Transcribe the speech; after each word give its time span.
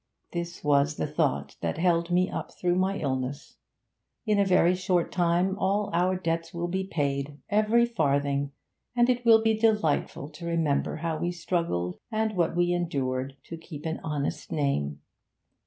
This 0.31 0.63
was 0.63 0.95
the 0.95 1.05
thought 1.05 1.57
that 1.61 1.77
held 1.77 2.09
me 2.09 2.27
up 2.27 2.51
through 2.53 2.73
my 2.75 2.97
illness. 2.97 3.57
In 4.25 4.39
a 4.39 4.45
very 4.45 4.73
short 4.73 5.11
time 5.11 5.55
all 5.59 5.91
our 5.93 6.15
debts 6.15 6.55
will 6.55 6.67
be 6.67 6.83
paid 6.83 7.37
every 7.51 7.85
farthing, 7.85 8.51
and 8.95 9.11
it 9.11 9.23
will 9.23 9.43
be 9.43 9.53
delightful 9.53 10.27
to 10.29 10.47
remember 10.47 10.95
how 10.95 11.17
we 11.19 11.31
struggled, 11.31 11.99
and 12.11 12.35
what 12.35 12.55
we 12.55 12.73
endured, 12.73 13.37
to 13.43 13.57
keep 13.57 13.85
an 13.85 13.99
honest 14.03 14.51
name. 14.51 15.01